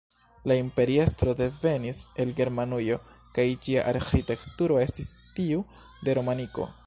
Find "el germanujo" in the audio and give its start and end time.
2.23-2.99